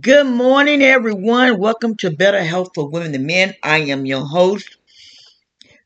[0.00, 1.58] Good morning, everyone.
[1.58, 3.54] Welcome to Better Health for Women and Men.
[3.62, 4.78] I am your host,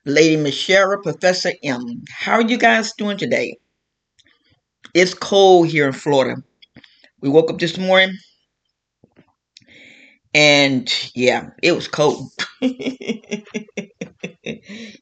[0.04, 2.04] Lady Michelle, Professor M.
[2.10, 3.58] How are you guys doing today?
[4.94, 6.42] It's cold here in Florida.
[7.20, 8.16] We woke up this morning
[10.34, 12.30] and yeah, it was cold.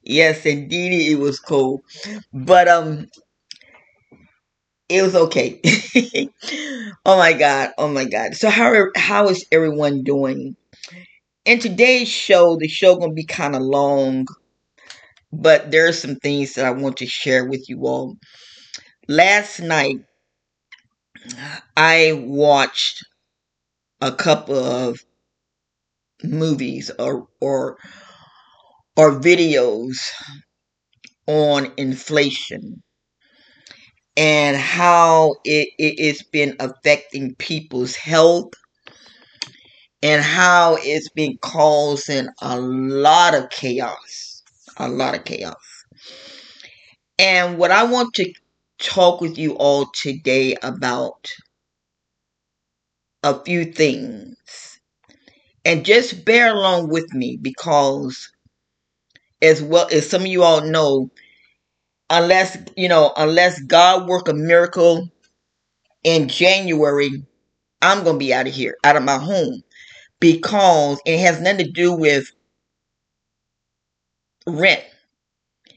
[0.02, 1.82] yes, indeed, it was cold.
[2.32, 3.08] But um,
[4.94, 5.60] it was okay.
[7.04, 8.34] oh my god, oh my god.
[8.34, 10.56] So how how is everyone doing?
[11.44, 14.26] In today's show, the show gonna be kind of long,
[15.32, 18.16] but there are some things that I want to share with you all.
[19.08, 19.98] Last night,
[21.76, 23.04] I watched
[24.00, 25.00] a couple of
[26.22, 27.78] movies or or
[28.96, 29.96] or videos
[31.26, 32.80] on inflation
[34.16, 38.52] and how it, it, it's been affecting people's health
[40.02, 44.42] and how it's been causing a lot of chaos.
[44.76, 45.56] A lot of chaos.
[47.18, 48.32] And what I want to
[48.78, 51.28] talk with you all today about
[53.24, 54.78] a few things.
[55.64, 58.30] And just bear along with me because
[59.42, 61.10] as well as some of you all know,
[62.10, 65.08] unless you know unless god work a miracle
[66.04, 67.24] in january
[67.82, 69.62] i'm gonna be out of here out of my home.
[70.20, 72.30] Because it has nothing to do with
[74.46, 74.82] rent.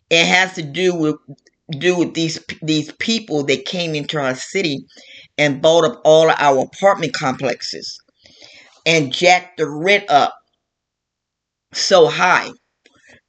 [0.09, 1.15] It has to do with
[1.79, 4.85] do with these these people that came into our city
[5.37, 7.99] and bought up all our apartment complexes
[8.85, 10.33] and jacked the rent up
[11.73, 12.49] so high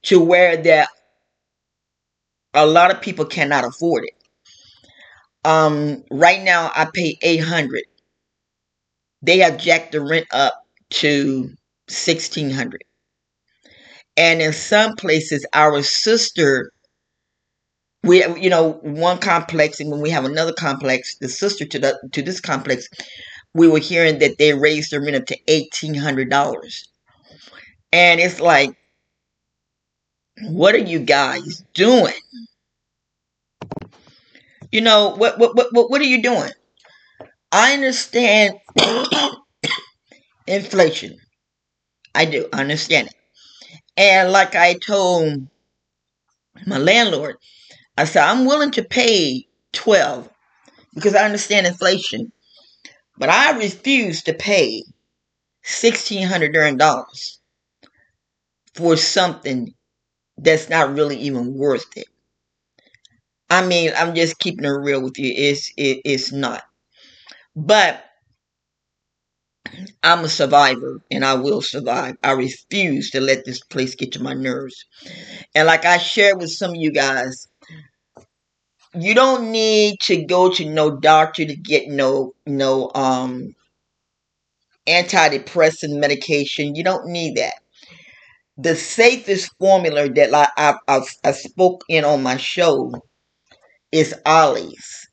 [0.04, 0.88] to where that
[2.54, 4.14] a lot of people cannot afford it.
[5.44, 7.84] Um, right now I pay eight hundred.
[9.22, 10.54] They have jacked the rent up
[10.90, 11.50] to
[11.88, 12.84] sixteen hundred.
[14.16, 16.72] And in some places, our sister,
[18.02, 22.08] we you know one complex, and when we have another complex, the sister to the
[22.12, 22.88] to this complex,
[23.54, 26.88] we were hearing that they raised the rent up to eighteen hundred dollars,
[27.92, 28.76] and it's like,
[30.42, 32.14] what are you guys doing?
[34.70, 36.52] You know, what what what what, what are you doing?
[37.50, 38.54] I understand
[40.46, 41.16] inflation.
[42.14, 43.14] I do I understand it.
[43.96, 45.48] And like I told
[46.66, 47.36] my landlord,
[47.96, 50.28] I said I'm willing to pay 12
[50.94, 52.32] because I understand inflation.
[53.16, 54.84] But I refuse to pay
[55.64, 57.40] 1600 during dollars
[58.74, 59.74] for something
[60.38, 62.08] that's not really even worth it.
[63.50, 65.32] I mean, I'm just keeping it real with you.
[65.34, 66.62] It's it, it's not.
[67.56, 68.04] But
[70.02, 72.16] I'm a survivor and I will survive.
[72.22, 74.84] I refuse to let this place get to my nerves.
[75.54, 77.48] And like I shared with some of you guys,
[78.94, 83.54] you don't need to go to no doctor to get no no um
[84.88, 86.74] antidepressant medication.
[86.74, 87.54] You don't need that.
[88.58, 92.92] The safest formula that I I, I, spoke in on my show
[93.92, 95.08] is Olly's.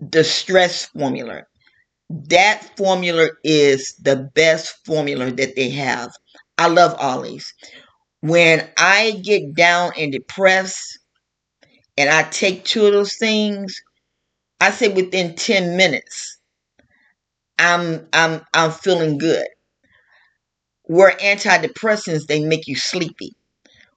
[0.00, 1.42] The stress formula.
[2.10, 6.12] That formula is the best formula that they have.
[6.58, 7.52] I love Olly's.
[8.20, 10.98] When I get down and depressed
[11.96, 13.80] and I take two of those things,
[14.60, 16.38] I say within 10 minutes,
[17.58, 19.46] I'm I'm I'm feeling good.
[20.86, 23.34] Where antidepressants, they make you sleepy.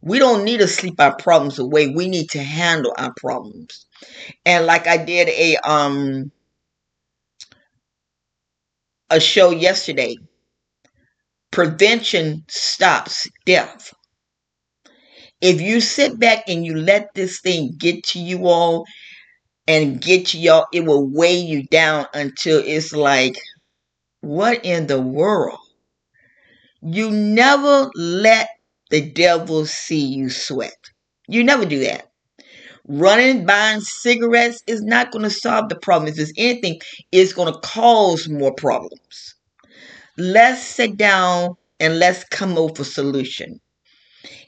[0.01, 1.87] We don't need to sleep our problems away.
[1.87, 3.85] We need to handle our problems.
[4.45, 6.31] And like I did a um
[9.09, 10.15] a show yesterday,
[11.51, 13.93] prevention stops death.
[15.41, 18.85] If you sit back and you let this thing get to you all
[19.67, 23.37] and get to y'all, it will weigh you down until it's like,
[24.21, 25.58] what in the world?
[26.81, 28.49] You never let
[28.89, 30.89] the devil see you sweat.
[31.27, 32.09] You never do that.
[32.87, 36.09] Running, buying cigarettes is not going to solve the problem.
[36.09, 36.79] If there's anything,
[37.11, 39.35] it's going to cause more problems.
[40.17, 43.61] Let's sit down and let's come up with a solution.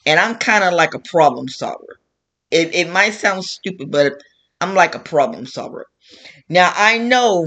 [0.06, 2.00] And I'm kind of like a problem solver.
[2.50, 4.24] It, it might sound stupid, but
[4.60, 5.86] I'm like a problem solver.
[6.50, 7.46] Now, I know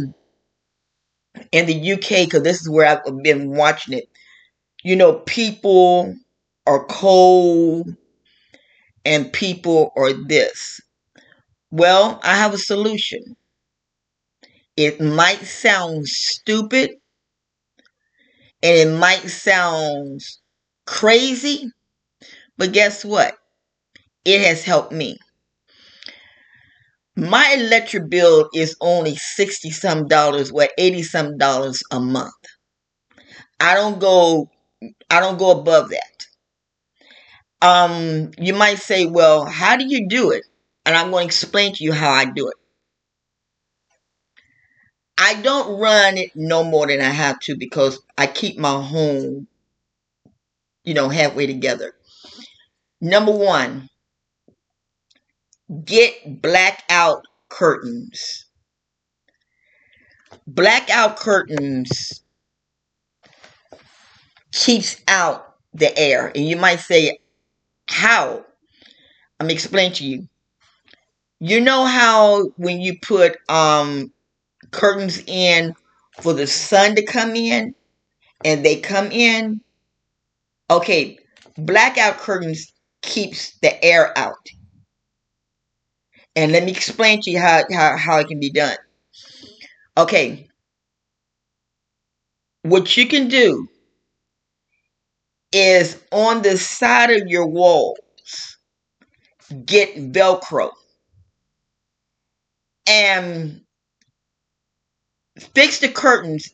[1.52, 4.08] in the UK, because this is where I've been watching it,
[4.84, 6.14] you know, people
[6.66, 7.88] are cold
[9.04, 10.80] and people are this.
[11.70, 13.36] Well, I have a solution.
[14.76, 16.92] It might sound stupid,
[18.64, 20.20] And it might sound
[20.86, 21.70] crazy,
[22.58, 23.36] but guess what?
[24.24, 25.18] It has helped me.
[27.16, 32.32] My electric bill is only 60 some dollars, what 80 some dollars a month.
[33.58, 34.48] I don't go
[35.10, 36.26] I don't go above that.
[37.62, 40.44] Um you might say, "Well, how do you do it?"
[40.86, 42.56] And I'm going to explain to you how I do it.
[45.18, 49.48] I don't run it no more than I have to because I keep my home,
[50.84, 51.94] you know, halfway together.
[53.00, 53.88] Number one,
[55.84, 58.46] get blackout curtains.
[60.46, 62.23] Blackout curtains
[64.54, 66.32] keeps out the air.
[66.34, 67.18] And you might say,
[67.88, 68.44] how?
[69.40, 70.28] I'm explaining to you.
[71.40, 74.12] You know how when you put um
[74.72, 75.74] curtains in
[76.22, 77.74] for the sun to come in
[78.44, 79.60] and they come in?
[80.70, 81.18] Okay,
[81.56, 82.72] blackout curtains
[83.02, 84.48] keeps the air out.
[86.36, 88.76] And let me explain to you how, how, how it can be done.
[89.96, 90.48] Okay.
[92.62, 93.68] What you can do
[95.54, 97.98] is on the side of your walls,
[99.66, 100.70] get Velcro
[102.86, 103.62] and
[105.54, 106.50] fix the curtains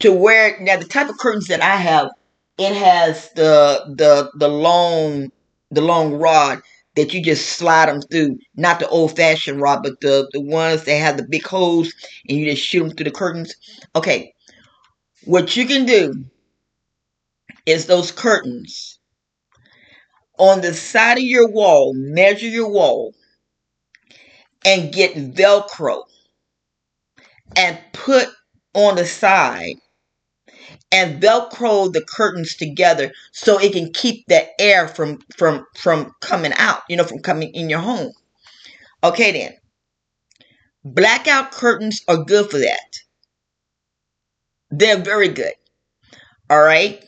[0.00, 2.10] to where now the type of curtains that I have,
[2.58, 5.30] it has the the the long
[5.70, 6.60] the long rod
[6.96, 8.38] that you just slide them through.
[8.56, 11.92] Not the old fashioned rod, but the the ones that have the big holes
[12.28, 13.54] and you just shoot them through the curtains.
[13.96, 14.34] Okay,
[15.24, 16.24] what you can do
[17.68, 18.98] is those curtains.
[20.38, 21.92] On the side of your wall.
[21.94, 23.14] Measure your wall
[24.64, 26.02] and get Velcro
[27.54, 28.28] and put
[28.74, 29.76] on the side
[30.90, 36.52] and velcro the curtains together so it can keep the air from from from coming
[36.56, 38.12] out you know from coming in your home.
[39.04, 39.52] Okay then.
[40.84, 42.98] Blackout curtains are good for that.
[44.70, 45.54] They're very good.
[46.50, 47.02] All right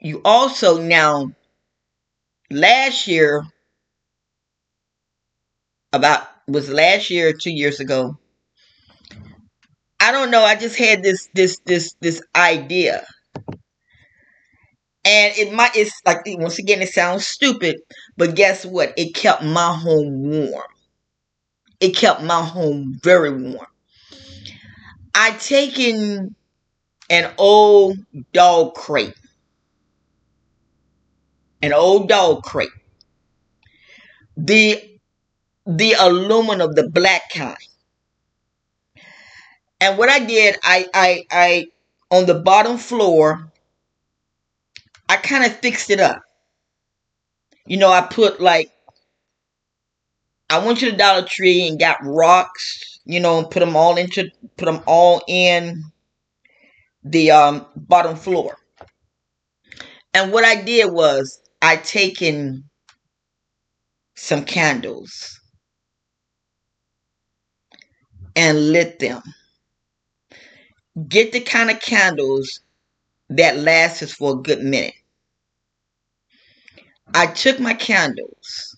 [0.00, 1.32] you also now
[2.50, 3.44] last year
[5.92, 8.16] about was last year or two years ago.
[10.00, 10.42] I don't know.
[10.42, 13.04] I just had this this this this idea.
[15.04, 17.80] And it might it's like once again it sounds stupid,
[18.16, 18.92] but guess what?
[18.96, 20.68] It kept my home warm.
[21.80, 23.66] It kept my home very warm.
[25.14, 26.34] I taken
[27.10, 27.98] an old
[28.32, 29.14] dog crate.
[31.62, 32.70] An old dog crate.
[34.36, 34.98] The
[35.68, 37.58] the aluminum, of the black kind.
[39.80, 41.66] And what I did, I, I, I,
[42.10, 43.52] on the bottom floor,
[45.08, 46.22] I kind of fixed it up.
[47.66, 48.72] You know, I put like,
[50.48, 53.98] I went to the Dollar Tree and got rocks, you know, and put them all
[53.98, 55.84] into, put them all in
[57.04, 58.56] the um, bottom floor.
[60.14, 62.64] And what I did was I taken
[64.14, 65.40] some candles
[68.36, 69.22] and lit them.
[71.08, 72.60] Get the kind of candles
[73.30, 74.94] that lasts for a good minute.
[77.14, 78.76] I took my candles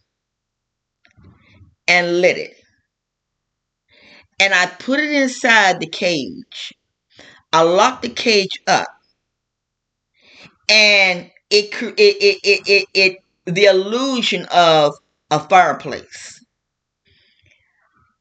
[1.89, 2.57] and lit it.
[4.39, 6.73] And I put it inside the cage.
[7.53, 8.89] I locked the cage up.
[10.69, 14.95] And it it it it it, it the illusion of
[15.31, 16.45] a fireplace.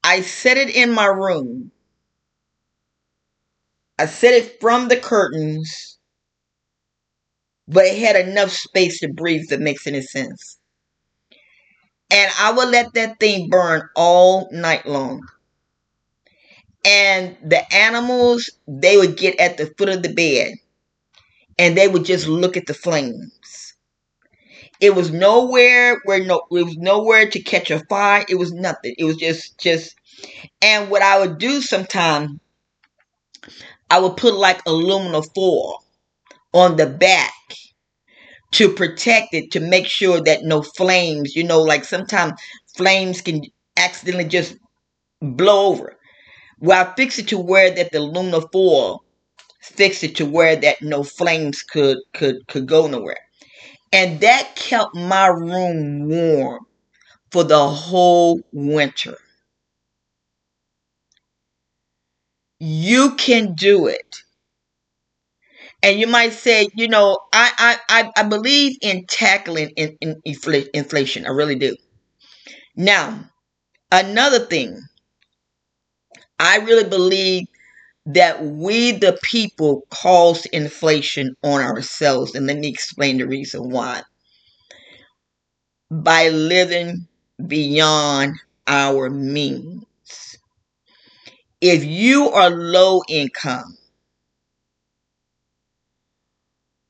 [0.04, 1.72] I set it in my room.
[4.00, 6.00] I set it from the curtains,
[7.70, 10.58] but it had enough space to breathe that makes any sense.
[12.12, 15.22] And I would let that thing burn all night long.
[16.86, 20.56] And the animals, they would get at the foot of the bed
[21.60, 23.76] and they would just look at the flames.
[24.82, 28.26] It was nowhere where no it was nowhere to catch a fire.
[28.30, 28.96] It was nothing.
[28.98, 29.96] It was just just
[30.62, 32.40] and what I would do sometime,
[33.90, 35.84] I would put like aluminum foil
[36.54, 37.34] on the back
[38.52, 42.40] to protect it to make sure that no flames, you know, like sometimes
[42.76, 43.44] flames can
[43.78, 44.56] accidentally just
[45.22, 45.98] blow over.
[46.60, 49.04] Well, I fix it to where that the aluminum foil
[49.70, 53.20] fix it to where that no flames could could could go nowhere.
[53.94, 56.66] And that kept my room warm
[57.32, 59.18] for the whole winter.
[62.62, 64.24] You can do it.
[65.84, 70.22] And you might say, you know, I I, I believe in tackling in, in
[70.74, 71.26] inflation.
[71.26, 71.76] I really do.
[72.76, 73.30] Now,
[73.92, 74.82] another thing,
[76.40, 77.48] I really believe
[78.14, 82.36] that we, the people, cause inflation on ourselves.
[82.36, 84.04] And let me explain the reason why.
[85.92, 87.08] By living
[87.46, 89.86] beyond our means.
[91.62, 93.78] If you are low income,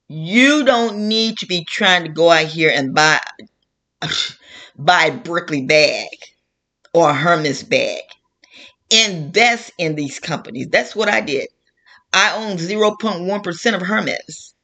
[0.09, 3.19] you don't need to be trying to go out here and buy
[4.77, 6.09] buy a Brickley bag
[6.93, 8.03] or a Hermes bag.
[8.91, 10.67] Invest in these companies.
[10.69, 11.47] That's what I did.
[12.13, 14.55] I own 0.1% of Hermes.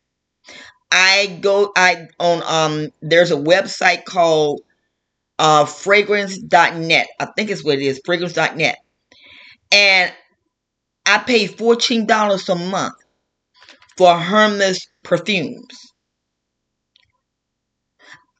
[0.91, 4.61] I go I own um there's a website called
[5.39, 7.07] uh fragrance.net.
[7.19, 8.77] I think it's what it is, fragrance.net.
[9.71, 10.13] And
[11.05, 12.95] I pay $14 a month
[13.97, 15.91] for Hermes perfumes.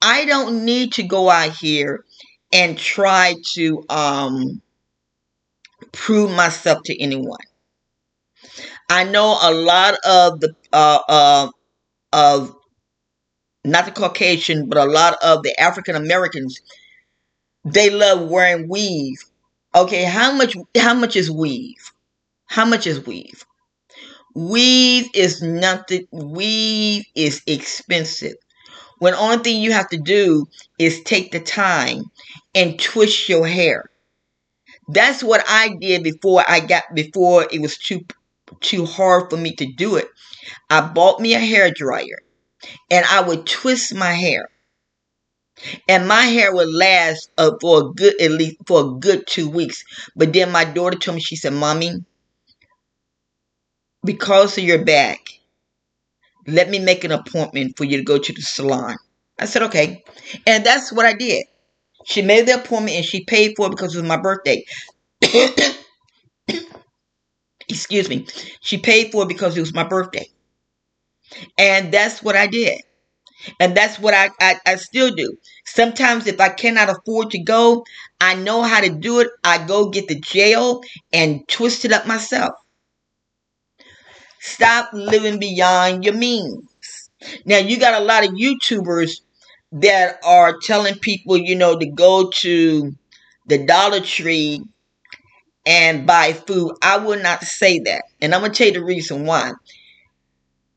[0.01, 2.06] I don't need to go out here
[2.51, 4.62] and try to um,
[5.95, 7.39] prove myself to anyone.
[8.89, 11.49] I know a lot of the uh, uh,
[12.13, 12.55] of
[13.65, 16.61] not the Caucasian, but a lot of the African Americans,
[17.63, 19.23] they love wearing weave.
[19.75, 21.91] Okay, how much how much is weave?
[22.47, 23.45] How much is weave?
[24.35, 26.07] Weave is nothing.
[26.11, 28.35] Weave is expensive.
[28.99, 30.47] When only thing you have to do
[30.79, 32.05] is take the time
[32.55, 33.89] and twist your hair.
[34.88, 38.01] That's what I did before I got before it was too
[38.62, 40.08] too hard for me to do it.
[40.70, 42.20] I bought me a hair dryer
[42.92, 44.50] and I would twist my hair.
[45.88, 49.50] And my hair would last uh, for a good at least for a good 2
[49.50, 49.84] weeks.
[50.15, 52.04] But then my daughter told me she said, "Mommy,
[54.06, 55.27] because of your back,
[56.48, 58.96] let me make an appointment for you to go to the salon.
[59.39, 60.04] I said, okay.
[60.48, 61.46] And that's what I did.
[62.05, 64.63] She made the appointment and she paid for it because it was my birthday.
[67.67, 68.27] Excuse me.
[68.62, 70.29] She paid for it because it was my birthday.
[71.57, 72.79] And that's what I did.
[73.59, 75.35] And that's what I, I, I, still do.
[75.65, 77.85] Sometimes if I cannot afford to go,
[78.21, 79.29] I know how to do it.
[79.43, 80.81] I go get the gel
[81.12, 82.53] and twist it up myself.
[84.39, 87.09] Stop living beyond your means.
[87.45, 89.21] Now, you got a lot of YouTubers
[89.75, 92.94] that are telling people, you know, to go to
[93.48, 94.62] the Dollar Tree
[95.65, 96.74] and buy food.
[96.82, 98.03] I will not say that.
[98.22, 99.51] And I'm to tell you the reason why.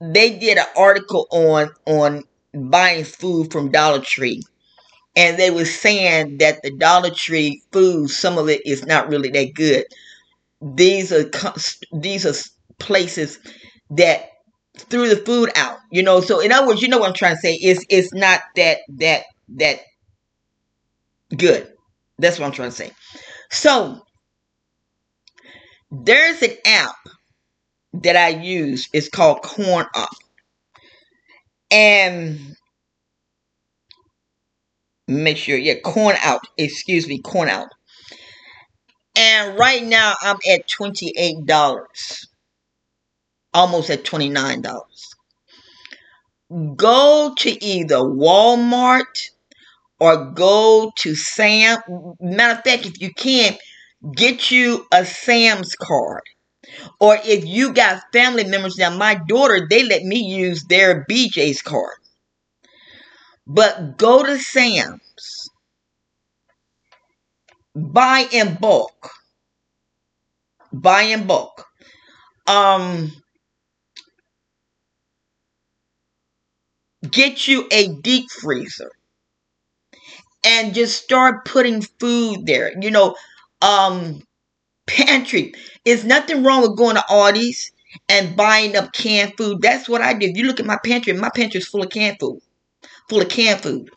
[0.01, 2.25] They did an article on on
[2.55, 4.43] buying food from Dollar Tree.
[5.17, 9.31] And they were saying that the Dollar Tree food, some of it is not really
[9.31, 9.87] that good.
[10.61, 11.31] These are
[11.93, 12.35] these are
[12.79, 13.39] places
[13.91, 14.31] that
[14.79, 15.79] threw the food out.
[15.91, 17.55] You know, so in other words, you know what I'm trying to say.
[17.55, 19.25] It's it's not that that
[19.57, 19.81] that
[21.37, 21.73] good.
[22.19, 22.93] That's what I'm trying to say.
[23.51, 24.03] So
[25.91, 26.97] there's an app
[27.95, 28.89] that I use.
[28.93, 30.11] It's called Corn Up.
[31.71, 32.57] And
[35.07, 36.41] make sure, yeah, Coin Out.
[36.57, 37.69] Excuse me, Coin Out.
[39.17, 41.47] And right now I'm at $28
[43.59, 44.77] almost at $29.
[46.77, 49.31] Go to either Walmart
[49.99, 51.79] or go to Sam.
[52.21, 53.59] Matter of fact, if you can't
[54.15, 56.23] get you a Sam's card.
[57.01, 61.63] Or if you got family members, now my daughter, they let me use their BJ's
[61.63, 61.97] card.
[63.47, 65.51] But go to Sam's.
[67.75, 69.11] Buy in bulk.
[70.73, 71.65] Buy in bulk.
[72.47, 73.13] Um,
[77.11, 78.93] get you a deep freezer
[80.45, 82.73] and just start putting food there.
[82.81, 83.17] You know,
[83.63, 84.23] um,
[84.87, 85.55] pantry.
[85.85, 87.73] There's nothing wrong with going to Aldi's
[88.09, 89.63] and buying up canned food.
[89.63, 90.29] That's what I do.
[90.29, 92.41] If you look at my pantry, my pantry is full of canned food,
[93.09, 93.91] full of canned food.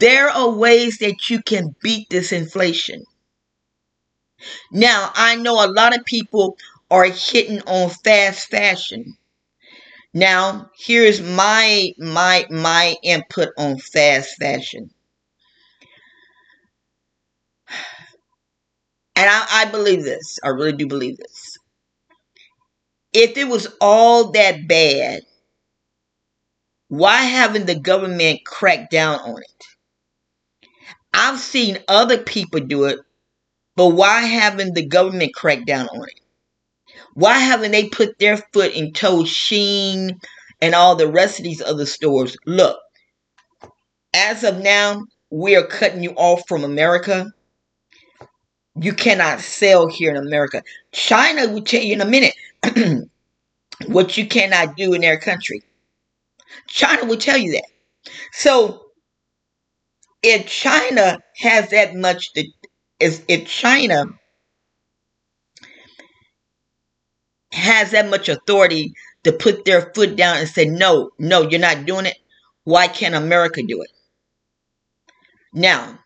[0.00, 3.04] There are ways that you can beat this inflation.
[4.72, 6.56] Now, I know a lot of people
[6.90, 9.16] are hitting on fast fashion.
[10.14, 14.90] Now, here's my my my input on fast fashion.
[19.16, 20.38] And I, I believe this.
[20.44, 21.56] I really do believe this.
[23.14, 25.22] If it was all that bad,
[26.86, 29.64] why haven't the government cracked down on it?
[31.14, 32.98] I've seen other people do it
[33.76, 36.21] But why haven't the government cracked down on it?
[37.14, 40.18] Why haven't they put their foot and told Shein
[40.60, 42.78] and all the rest of these other stores, look,
[44.14, 47.32] as of now, we are cutting you off from America.
[48.80, 50.62] You cannot sell here in America.
[50.92, 52.34] China will tell you in a minute
[53.86, 55.62] what you cannot do in their country.
[56.68, 58.12] China will tell you that.
[58.32, 58.86] So
[60.22, 62.30] if China has that much,
[63.00, 64.06] if, if China
[67.52, 68.94] has that much authority
[69.24, 72.18] to put their foot down and say, no, no, you're not doing it,
[72.64, 73.90] why can't America do it?
[75.54, 75.98] Now,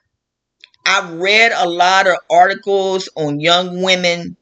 [0.87, 4.37] I've read a lot of articles on young women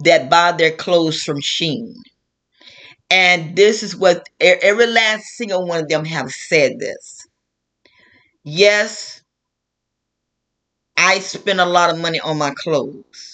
[0.00, 1.94] that buy their clothes from Shein.
[3.10, 7.26] And this is what every last single one of them have said this.
[8.44, 9.22] Yes,
[10.96, 13.33] I spend a lot of money on my clothes.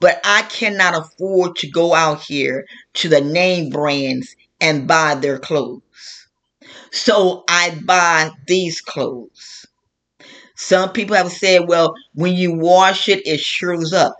[0.00, 5.38] But I cannot afford to go out here to the name brands and buy their
[5.38, 5.82] clothes.
[6.92, 9.66] So I buy these clothes.
[10.56, 14.14] Some people have said, well, when you wash it, it shrivells up.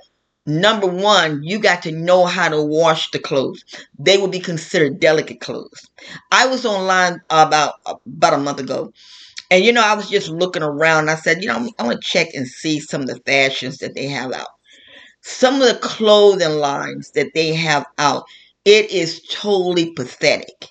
[0.46, 3.62] Number one, you got to know how to wash the clothes.
[3.98, 5.88] They will be considered delicate clothes.
[6.32, 8.92] I was online about about a month ago,
[9.50, 11.10] and you know, I was just looking around.
[11.10, 13.94] I said, you know, I want to check and see some of the fashions that
[13.94, 14.48] they have out.
[15.22, 18.24] Some of the clothing lines that they have out,
[18.66, 20.68] it is totally pathetic.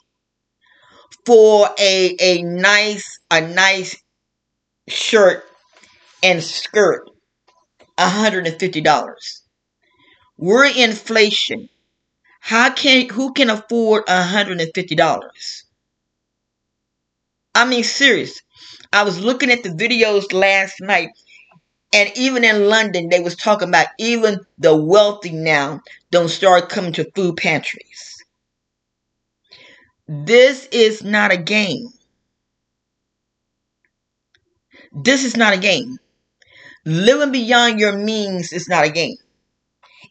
[1.26, 3.96] For a a nice a nice
[4.90, 5.46] shirt
[6.24, 7.10] and skirt,
[7.98, 9.44] $150.
[10.38, 11.70] We're inflation.
[12.42, 15.66] How can who can afford $150?
[17.56, 18.42] I mean serious.
[18.94, 21.10] I was looking at the videos last night
[21.94, 25.82] and even in London they was talking about even the wealthy now
[26.12, 28.24] don't start coming to food pantries.
[30.08, 31.90] This is not a game.
[34.92, 36.00] This is not a game.
[36.86, 39.18] Living beyond your means is not a game.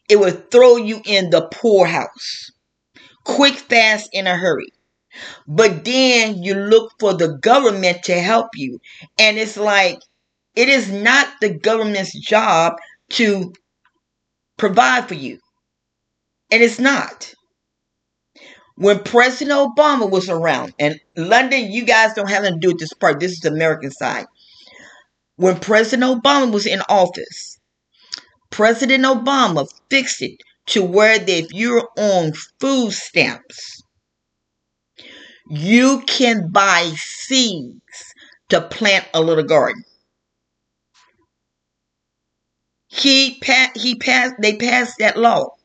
[0.09, 2.51] It will throw you in the poorhouse.
[3.23, 4.73] Quick, fast, in a hurry.
[5.47, 8.81] But then you look for the government to help you.
[9.19, 9.99] And it's like,
[10.55, 12.73] it is not the government's job
[13.11, 13.53] to
[14.57, 15.39] provide for you.
[16.51, 17.33] And it's not.
[18.75, 22.79] When President Obama was around, and London, you guys don't have anything to do with
[22.79, 23.19] this part.
[23.19, 24.25] This is the American side
[25.39, 27.57] when President Obama was in office,
[28.49, 30.35] President Obama fixed it
[30.65, 33.81] to where that if you're on food stamps,
[35.49, 37.79] you can buy seeds
[38.49, 39.81] to plant a little garden.
[42.89, 45.55] He pa- he passed they passed that law.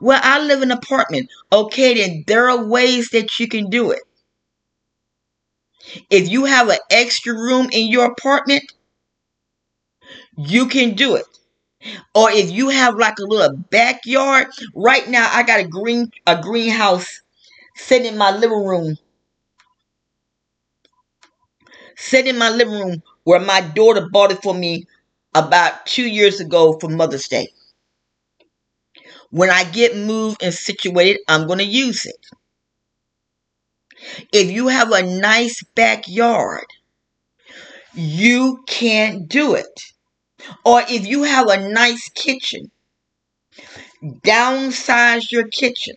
[0.00, 1.30] Well, I live in an apartment.
[1.52, 4.02] Okay, then there are ways that you can do it.
[6.10, 8.72] If you have an extra room in your apartment,
[10.36, 11.24] you can do it.
[12.14, 16.40] Or if you have like a little backyard, right now I got a green a
[16.42, 17.22] greenhouse
[17.76, 18.96] sitting in my living room.
[21.96, 24.86] Sitting in my living room where my daughter bought it for me
[25.46, 27.48] about two years ago for Mother's Day.
[29.30, 32.26] When I get moved and situated, I'm going to use it.
[34.32, 36.64] If you have a nice backyard,
[37.94, 39.80] you can't do it.
[40.64, 42.70] Or if you have a nice kitchen,
[44.24, 45.96] downsize your kitchen.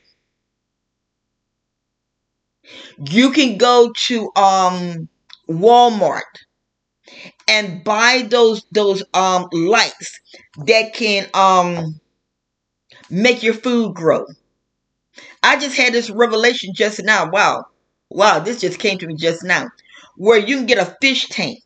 [3.09, 5.09] You can go to um
[5.49, 6.31] Walmart
[7.51, 10.19] and buy those those um lights
[10.65, 11.99] that can um
[13.11, 14.25] make your food grow.
[15.43, 17.29] I just had this revelation just now.
[17.29, 17.65] Wow.
[18.09, 19.69] Wow, this just came to me just now.
[20.17, 21.63] Where you can get a fish tank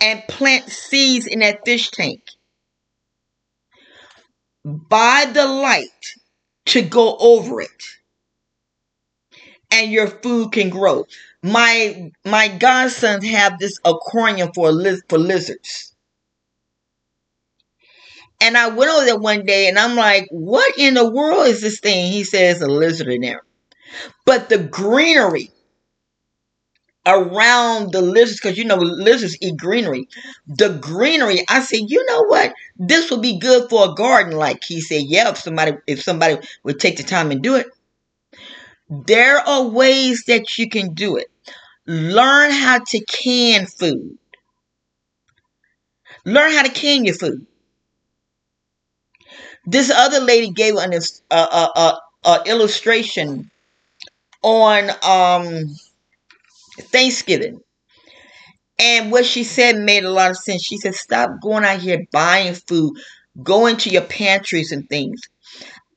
[0.00, 2.22] and plant seeds in that fish tank.
[4.64, 6.14] Buy the light
[6.66, 7.82] to go over it.
[9.70, 11.06] And your food can grow.
[11.42, 15.92] My my godsons have this aquarium for liz- for lizards.
[18.40, 21.60] And I went over there one day and I'm like, what in the world is
[21.60, 22.10] this thing?
[22.12, 23.42] He says a lizard in there.
[24.26, 25.50] But the greenery
[27.06, 30.08] around the lizards, because you know lizards eat greenery.
[30.46, 32.52] The greenery, I said, you know what?
[32.76, 34.36] This would be good for a garden.
[34.36, 37.66] Like he said, yeah, if somebody if somebody would take the time and do it.
[38.90, 41.30] There are ways that you can do it.
[41.86, 44.18] Learn how to can food.
[46.24, 47.46] Learn how to can your food.
[49.66, 50.98] This other lady gave an uh,
[51.30, 53.50] uh, uh, uh, illustration
[54.42, 55.74] on um,
[56.80, 57.60] Thanksgiving.
[58.78, 60.62] And what she said made a lot of sense.
[60.64, 62.96] She said, Stop going out here buying food,
[63.42, 65.20] go into your pantries and things.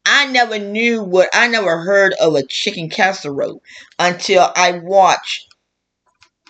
[0.06, 3.62] I never knew what I never heard of a chicken casserole
[4.00, 5.48] until I watched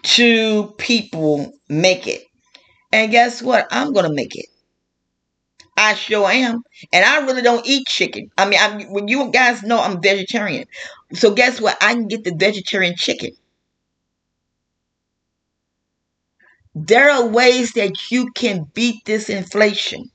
[0.04, 2.24] two people make it.
[2.92, 3.68] And guess what?
[3.72, 4.48] I'm to make it.
[5.78, 6.64] I sure am.
[6.94, 8.32] And I really don't eat chicken.
[8.38, 10.66] I mean, I'm, when you guys know I'm vegetarian.
[11.14, 11.78] So guess what?
[11.82, 13.32] I can get the vegetarian chicken.
[16.76, 20.12] There are ways that you can beat this inflation.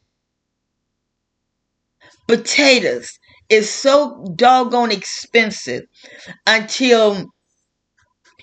[2.29, 5.85] Potatoes is so doggone expensive
[6.46, 7.26] until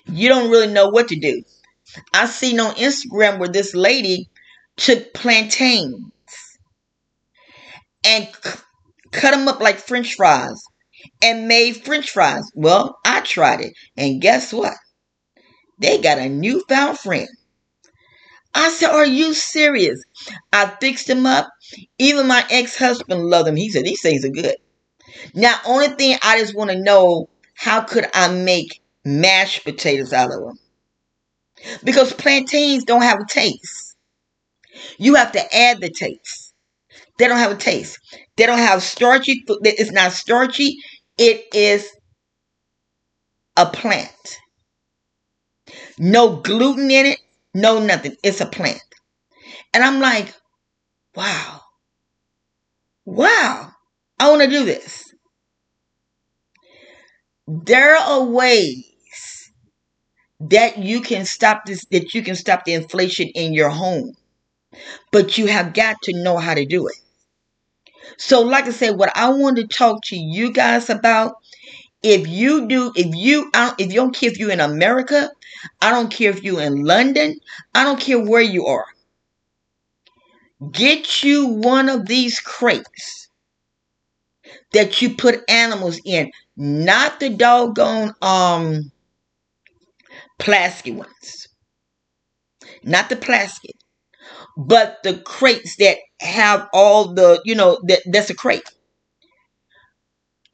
[0.06, 1.42] you don't really know what to do.
[2.14, 4.30] I seen on Instagram where this lady
[4.76, 6.12] took plantains
[8.04, 8.50] and c-
[9.12, 10.62] cut them up like french fries
[11.22, 12.44] and made french fries.
[12.54, 14.74] Well, I tried it, and guess what?
[15.78, 17.28] They got a newfound friend.
[18.54, 20.02] I said, Are you serious?
[20.52, 21.48] I fixed them up.
[21.98, 23.56] Even my ex husband loved them.
[23.56, 24.56] He said, These things are good.
[25.34, 30.32] Now, only thing I just want to know how could I make mashed potatoes out
[30.32, 30.58] of them?
[31.84, 33.96] Because plantains don't have a taste.
[34.98, 36.54] You have to add the taste.
[37.18, 37.98] They don't have a taste.
[38.36, 39.44] They don't have starchy.
[39.48, 40.78] It's not starchy.
[41.18, 41.88] It is
[43.56, 44.38] a plant.
[45.98, 47.20] No gluten in it.
[47.54, 48.16] No nothing.
[48.22, 48.82] It's a plant.
[49.72, 50.34] And I'm like,
[51.14, 51.60] wow.
[53.04, 53.72] Wow.
[54.18, 55.03] I want to do this.
[57.46, 59.52] There are ways
[60.40, 64.14] that you can stop this, that you can stop the inflation in your home.
[65.12, 66.96] But you have got to know how to do it.
[68.18, 71.36] So, like I said, what I want to talk to you guys about,
[72.02, 75.30] if you do, if you, if you don't care if you're in America,
[75.80, 77.38] I don't care if you're in London,
[77.74, 78.86] I don't care where you are.
[80.70, 83.28] Get you one of these crates
[84.74, 88.92] that you put animals in, not the doggone um
[90.38, 91.48] plastic ones,
[92.84, 93.72] not the plastic
[94.56, 98.68] but the crates that have all the, you know, that, that's a crate.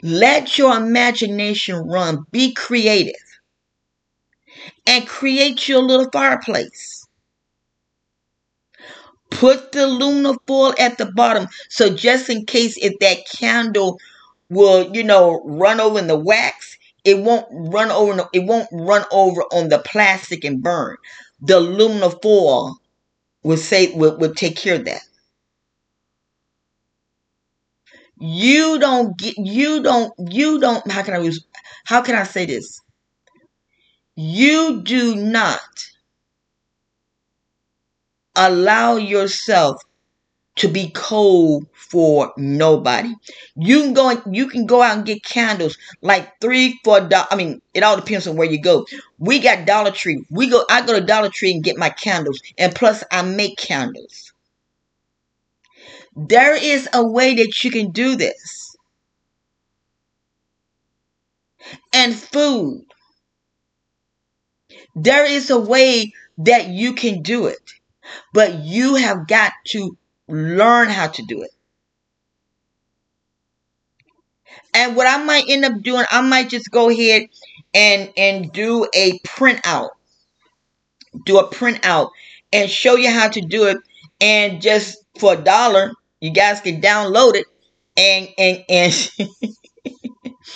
[0.02, 2.24] Let your imagination run.
[2.30, 3.14] Be creative.
[4.87, 7.06] And create your little fireplace.
[9.30, 11.46] Put the aluminum foil at the bottom.
[11.68, 13.98] So just in case if that candle
[14.50, 19.04] will, you know, run over in the wax, it won't run over, it won't run
[19.12, 20.96] over on the plastic and burn.
[21.42, 22.78] The aluminum foil
[23.44, 25.02] would say would, would take care of that.
[28.20, 31.44] You don't get you don't you don't how can I use
[31.86, 32.80] how can I say this?
[34.14, 35.86] You do not
[38.34, 39.80] allow yourself
[40.61, 43.14] to be cold for nobody.
[43.57, 47.29] You can go and you can go out and get candles like three, four dollars.
[47.31, 48.87] I mean, it all depends on where you go.
[49.18, 50.23] We got Dollar Tree.
[50.31, 52.40] We go I go to Dollar Tree and get my candles.
[52.59, 54.33] And plus I make candles.
[56.14, 58.77] There is a way that you can do this.
[61.92, 62.85] And food.
[64.94, 67.73] There is a way that you can do it.
[68.35, 69.96] But you have got to
[70.31, 71.51] learn how to do it.
[74.75, 77.27] And what I might end up doing, I might just go ahead
[77.75, 79.90] and and do a printout.
[81.25, 82.11] Do a printout
[82.53, 83.79] and show you how to do it.
[84.21, 87.47] And just for a dollar, you guys can download it
[87.97, 89.11] and and and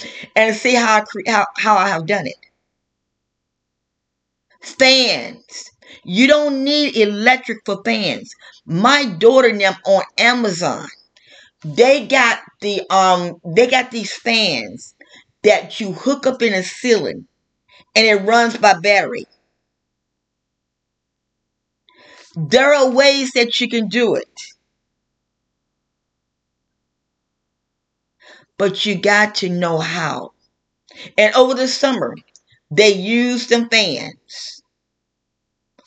[0.37, 2.37] and see how I cre- how how I have done it.
[4.63, 5.71] Fans.
[6.05, 8.35] You don't need electric for fans.
[8.67, 10.89] My daughter and them on Amazon,
[11.65, 14.95] they got the um they got these fans
[15.45, 17.27] that you hook up in a ceiling
[17.97, 19.27] and it runs by battery.
[22.37, 24.41] There are ways that you can do it.
[28.59, 30.33] But you got to know how.
[31.19, 32.17] And over the summer,
[32.71, 34.54] they used them fans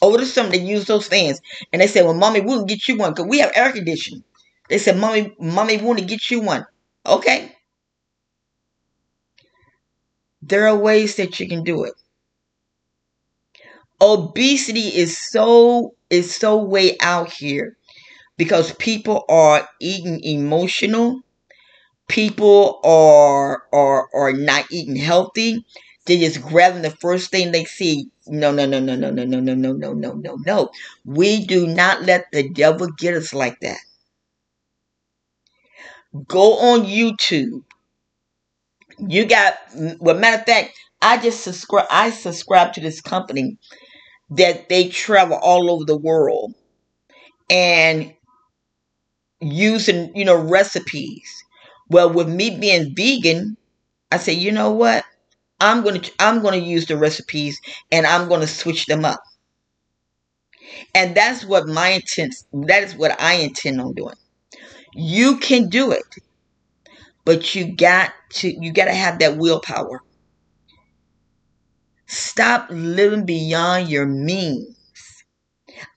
[0.01, 1.41] over the summer, they use those fans.
[1.73, 4.23] And they said, well, mommy, we'll get you one because we have air conditioning.
[4.69, 6.65] They said, mommy, mommy, we want to get you one.
[7.05, 7.55] Okay.
[10.41, 11.93] There are ways that you can do it.
[14.01, 17.77] Obesity is so is so way out here.
[18.37, 21.21] because people are eating emotional.
[22.09, 25.65] People are are are not eating healthy.
[26.07, 28.09] They just grabbing the first thing they see.
[28.27, 30.69] No, no, no, no, no, no, no, no, no, no, no, no, no.
[31.05, 33.79] We do not let the devil get us like that.
[36.27, 37.63] Go on YouTube.
[38.99, 39.57] You got
[39.99, 43.57] well matter of fact, I just subscribe I subscribe to this company
[44.31, 46.53] that they travel all over the world
[47.49, 48.13] and
[49.41, 51.43] using, you know, recipes.
[51.89, 53.57] Well, with me being vegan,
[54.11, 55.05] I say, you know what?
[55.59, 57.59] I'm going to I'm going to use the recipes
[57.91, 59.21] and I'm going to switch them up.
[60.93, 64.15] And that's what my intent that is what I intend on doing.
[64.93, 66.03] You can do it.
[67.25, 70.01] But you got to you got to have that willpower.
[72.07, 74.75] Stop living beyond your means.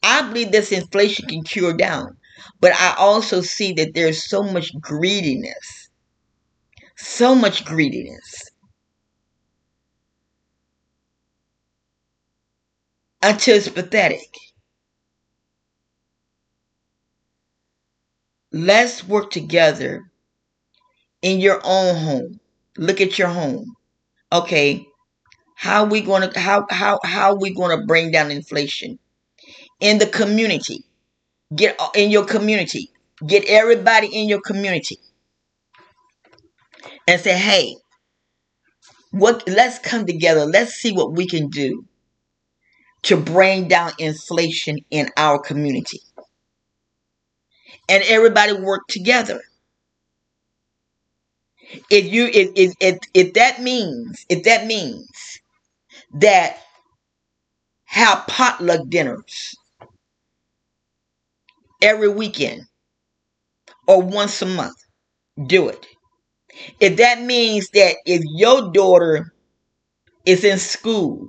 [0.03, 2.19] I believe this inflation can cure down,
[2.61, 5.89] but I also see that there's so much greediness.
[6.97, 8.50] So much greediness.
[13.23, 14.29] Until it's pathetic.
[18.53, 20.13] Let's work together
[21.23, 22.41] in your own home.
[22.77, 23.75] Look at your home.
[24.33, 24.87] Okay,
[25.57, 28.99] how we going to how how how we going to bring down inflation
[29.81, 30.85] in the community?
[31.55, 32.91] Get uh, in your community.
[33.27, 34.99] Get everybody in your community.
[37.07, 37.77] And say, "Hey,
[39.13, 40.47] what let's come together.
[40.47, 41.85] Let's see what we can do
[43.05, 46.01] to bring down inflation in our community."
[47.89, 49.41] And everybody work together
[51.91, 55.09] if you if, if if if that means if that means
[56.15, 56.59] that
[57.87, 59.55] have potluck dinners
[61.83, 62.63] every weekend
[63.87, 64.77] or once a month.
[65.47, 65.87] Do it.
[66.81, 69.33] If that means that if your daughter
[70.27, 71.29] is in school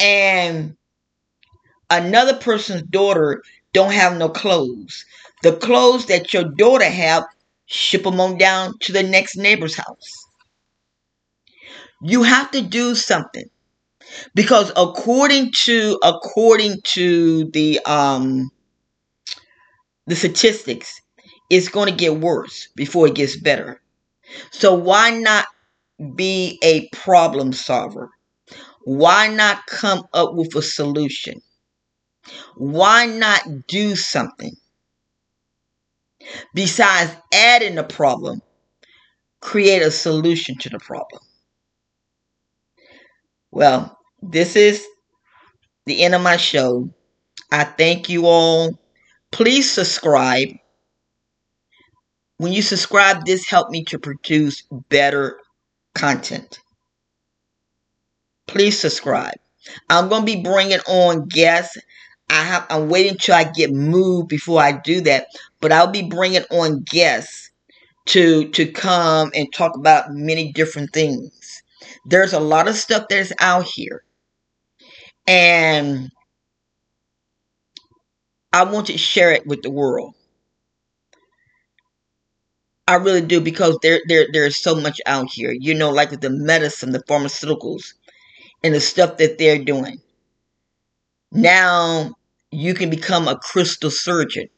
[0.00, 0.76] and
[1.90, 5.04] another person's daughter don't have no clothes,
[5.42, 7.24] the clothes that your daughter have,
[7.66, 10.26] ship them on down to the next neighbor's house.
[12.02, 13.48] You have to do something.
[14.34, 18.50] Because according to according to the um
[20.06, 21.00] the statistics,
[21.50, 23.80] it's going to get worse before it gets better.
[24.52, 25.46] So why not
[26.16, 28.10] be a problem solver?
[28.86, 31.42] Why not come up with a solution?
[32.56, 34.54] Why not do something?
[36.54, 38.42] Besides adding a problem,
[39.40, 41.20] create a solution to the problem.
[43.50, 44.86] Well, this is
[45.86, 46.88] the end of my show.
[47.50, 48.78] I thank you all.
[49.32, 50.50] Please subscribe.
[52.36, 55.40] When you subscribe, this helps me to produce better
[55.96, 56.60] content.
[58.48, 59.36] Please subscribe.
[59.90, 61.76] I'm going to be bringing on guests.
[62.30, 65.28] I have I'm waiting till I get moved before I do that,
[65.60, 67.50] but I'll be bringing on guests
[68.06, 71.62] to to come and talk about many different things.
[72.06, 74.04] There's a lot of stuff that's out here.
[75.28, 76.10] And
[78.52, 80.14] I want to share it with the world.
[82.88, 85.52] I really do because there there there's so much out here.
[85.52, 87.94] You know, like with the medicine, the pharmaceuticals,
[88.66, 90.00] and the stuff that they're doing.
[91.32, 92.14] Now
[92.52, 94.48] you can become a crystal surgeon.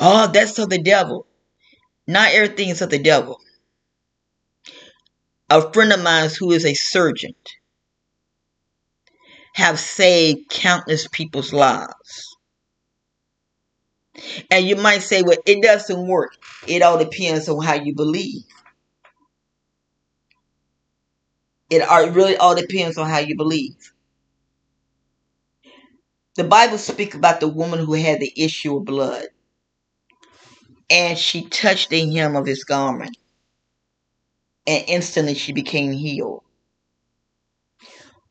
[0.00, 1.26] Oh, that's of the devil.
[2.06, 3.38] Not everything is of the devil
[5.50, 7.32] a friend of mine who is a surgeon
[9.54, 12.36] have saved countless people's lives.
[14.50, 16.32] And you might say, well, it doesn't work.
[16.66, 18.42] It all depends on how you believe.
[21.70, 21.82] It
[22.14, 23.92] really all depends on how you believe.
[26.36, 29.26] The Bible speaks about the woman who had the issue of blood.
[30.90, 33.16] And she touched the hem of his garment
[34.66, 36.44] and instantly she became healed.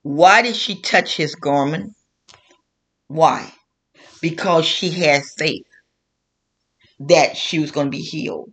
[0.03, 1.95] Why did she touch his garment?
[3.07, 3.53] Why?
[4.21, 5.67] Because she had faith
[6.99, 8.51] that she was going to be healed.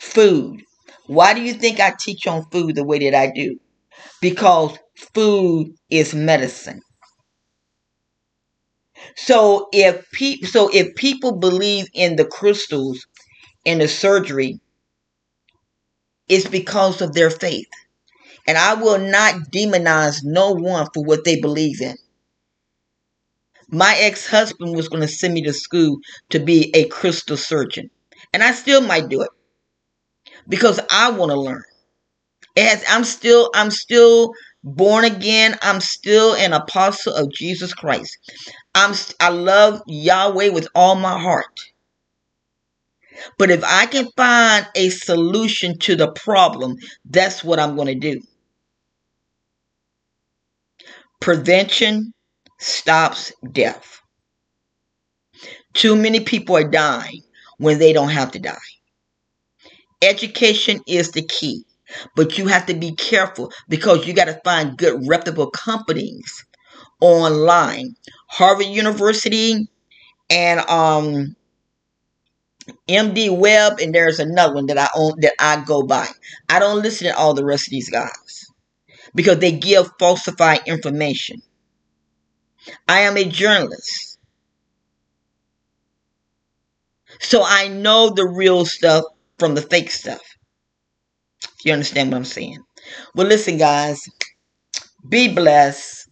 [0.00, 0.64] Food.
[1.08, 3.58] Why do you think I teach on food the way that I do?
[4.22, 4.78] Because
[5.14, 6.82] food is medicine.
[9.16, 13.06] So if pe- so if people believe in the crystals
[13.64, 14.60] in the surgery,
[16.28, 17.68] it's because of their faith.
[18.46, 21.96] And I will not demonize no one for what they believe in.
[23.70, 27.88] My ex-husband was going to send me to school to be a crystal surgeon.
[28.34, 29.30] And I still might do it.
[30.48, 31.62] Because I want to learn.
[32.56, 34.32] As I'm still I'm still
[34.64, 35.56] born again.
[35.62, 38.18] I'm still an apostle of Jesus Christ.
[38.74, 41.46] I'm I love Yahweh with all my heart.
[43.36, 47.94] But if I can find a solution to the problem, that's what I'm going to
[47.94, 48.20] do.
[51.20, 52.12] Prevention
[52.60, 54.00] stops death.
[55.74, 57.22] Too many people are dying
[57.58, 58.56] when they don't have to die.
[60.02, 61.64] Education is the key,
[62.16, 66.44] but you have to be careful because you got to find good reputable companies
[67.00, 67.96] online.
[68.28, 69.68] Harvard University
[70.30, 71.36] and um
[72.88, 76.08] MD Web, and there's another one that I own that I go by.
[76.48, 78.46] I don't listen to all the rest of these guys
[79.14, 81.42] because they give falsified information.
[82.88, 84.18] I am a journalist.
[87.20, 89.04] So I know the real stuff
[89.38, 90.22] from the fake stuff.
[91.44, 92.58] if You understand what I'm saying?
[93.14, 94.08] Well, listen, guys,
[95.08, 96.08] be blessed.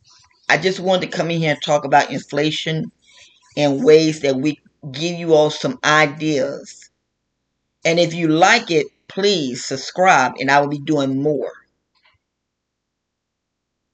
[0.49, 2.93] I just wanted to come in here and talk about inflation
[3.57, 4.61] and ways that we
[4.93, 6.91] give you all some ideas.
[7.85, 11.53] And if you like it, please subscribe and I will be doing more.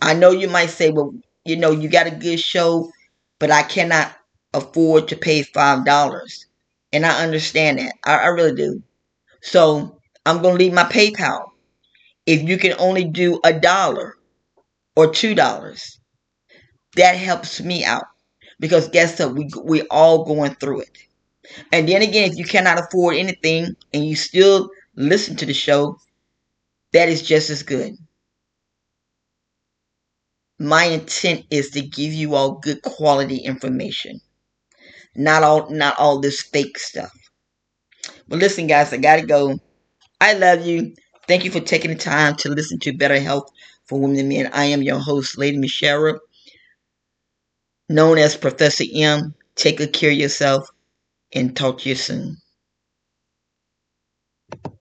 [0.01, 1.14] I know you might say, well,
[1.45, 2.90] you know, you got a good show,
[3.38, 4.14] but I cannot
[4.55, 5.85] afford to pay $5.
[6.92, 7.95] And I understand that.
[8.05, 8.83] I, I really do.
[9.42, 11.44] So I'm going to leave my PayPal.
[12.26, 14.16] If you can only do a dollar
[14.96, 15.98] or $2,
[16.96, 18.05] that helps me out.
[18.61, 19.35] Because guess what?
[19.35, 20.98] We, we're all going through it.
[21.72, 25.98] And then again, if you cannot afford anything and you still listen to the show,
[26.92, 27.94] that is just as good.
[30.59, 34.20] My intent is to give you all good quality information.
[35.16, 37.12] Not all not all this fake stuff.
[38.28, 39.58] But listen, guys, I gotta go.
[40.20, 40.94] I love you.
[41.28, 43.50] Thank you for taking the time to listen to Better Health
[43.87, 44.50] for Women and Men.
[44.52, 46.18] I am your host, Lady Michelle
[47.88, 49.35] known as Professor M.
[49.54, 50.68] Take good care of yourself
[51.35, 52.38] and talk to you soon.